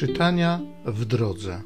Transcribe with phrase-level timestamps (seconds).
[0.00, 1.60] Czytania w drodze.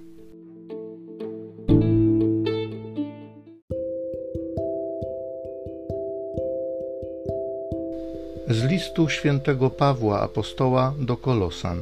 [8.49, 11.79] Z listu świętego Pawła apostoła do Kolosan.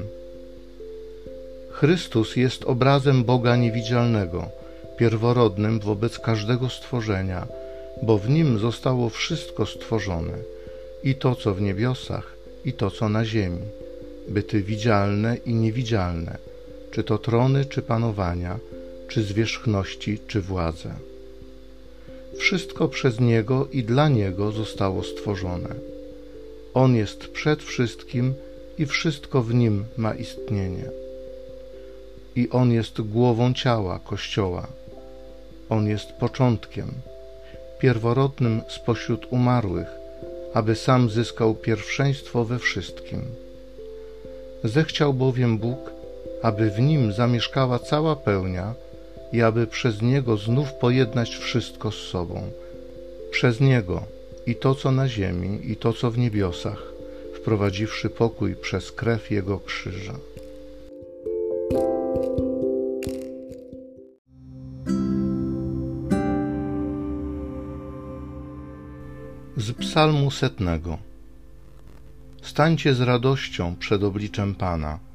[1.70, 4.48] Chrystus jest obrazem Boga niewidzialnego,
[4.96, 7.46] pierworodnym wobec każdego stworzenia,
[8.02, 10.38] bo w nim zostało wszystko stworzone,
[11.04, 13.62] i to, co w niebiosach, i to, co na ziemi
[14.28, 16.38] byty widzialne i niewidzialne,
[16.92, 18.58] czy to trony, czy panowania,
[19.08, 20.94] czy zwierzchności, czy władze.
[22.38, 25.74] Wszystko przez Niego i dla Niego zostało stworzone.
[26.74, 28.34] On jest przed wszystkim
[28.78, 30.84] i wszystko w Nim ma istnienie.
[32.36, 34.66] I On jest głową ciała Kościoła.
[35.68, 36.92] On jest początkiem,
[37.80, 39.88] pierworodnym spośród umarłych,
[40.54, 43.22] aby sam zyskał pierwszeństwo we wszystkim.
[44.64, 46.01] Zechciał bowiem Bóg,
[46.42, 48.74] aby w nim zamieszkała cała pełnia
[49.32, 52.50] i aby przez niego znów pojednać wszystko z sobą.
[53.30, 54.02] Przez niego
[54.46, 56.92] i to, co na ziemi, i to, co w niebiosach,
[57.36, 60.14] wprowadziwszy pokój przez krew jego krzyża.
[69.56, 70.98] Z Psalmu setnego.
[72.42, 75.11] Stańcie z radością przed obliczem Pana.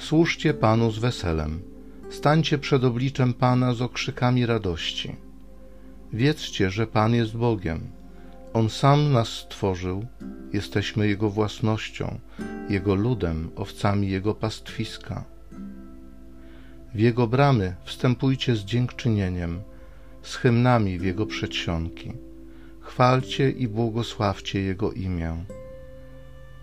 [0.00, 1.62] Służcie Panu z weselem.
[2.10, 5.16] Stańcie przed obliczem Pana z okrzykami radości.
[6.12, 7.80] Wiedzcie, że Pan jest Bogiem.
[8.52, 10.06] On sam nas stworzył,
[10.52, 12.18] jesteśmy Jego własnością,
[12.68, 15.24] Jego ludem, owcami Jego pastwiska.
[16.94, 19.60] W Jego bramy wstępujcie z dziękczynieniem,
[20.22, 22.12] z hymnami w Jego przedsionki.
[22.80, 25.44] Chwalcie i błogosławcie Jego imię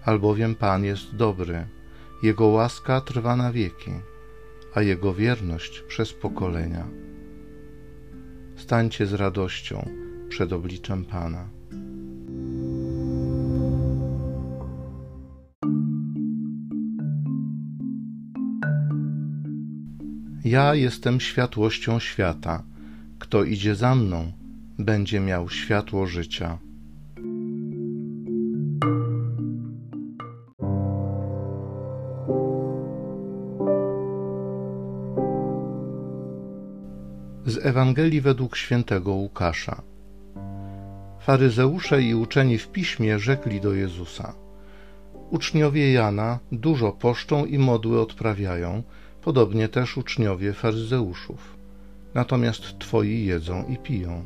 [0.08, 1.68] albowiem Pan jest dobry,
[2.24, 3.92] Jego łaska trwa na wieki,
[4.76, 6.88] a Jego wierność przez pokolenia.
[8.56, 9.90] Stańcie z radością
[10.30, 11.50] przed obliczem Pana.
[20.46, 22.64] Ja jestem światłością świata.
[23.20, 24.32] Kto idzie za mną,
[24.80, 26.58] będzie miał światło życia.
[37.46, 39.82] Z Ewangelii według świętego Łukasza.
[41.20, 44.34] Faryzeusze i uczeni w piśmie rzekli do Jezusa:
[45.30, 48.84] Uczniowie Jana dużo poszczą i modły odprawiają,
[49.22, 51.58] podobnie też uczniowie faryzeuszów.
[52.14, 54.24] Natomiast twoi jedzą i piją.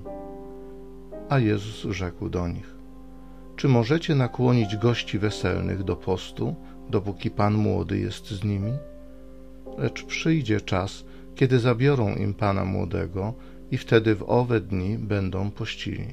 [1.30, 2.76] A Jezus rzekł do nich:
[3.56, 6.56] Czy możecie nakłonić gości weselnych do postu,
[6.92, 8.74] dopóki Pan młody jest z nimi?
[9.78, 11.04] Lecz przyjdzie czas,
[11.36, 13.34] kiedy zabiorą im Pana młodego
[13.72, 16.08] i wtedy w owe dni będą pościli.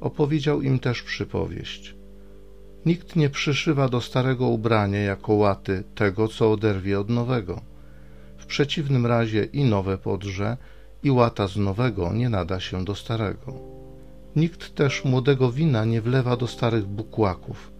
[0.00, 1.94] Opowiedział im też przypowieść.
[2.86, 7.60] Nikt nie przyszywa do starego ubrania jako łaty tego, co oderwie od nowego.
[8.38, 10.56] W przeciwnym razie i nowe podrze,
[11.02, 13.54] i łata z nowego nie nada się do starego.
[14.36, 17.77] Nikt też młodego wina nie wlewa do starych bukłaków.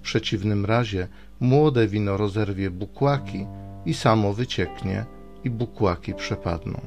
[0.00, 1.08] W przeciwnym razie
[1.40, 3.46] młode wino rozerwie bukłaki
[3.86, 5.04] i samo wycieknie,
[5.44, 6.80] i bukłaki przepadną.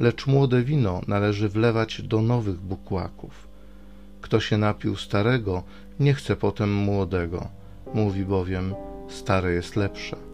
[0.00, 3.48] Lecz młode wino należy wlewać do nowych bukłaków.
[4.20, 5.62] Kto się napił starego,
[6.00, 7.48] nie chce potem młodego,
[7.94, 8.74] mówi bowiem,
[9.08, 10.27] stare jest lepsze.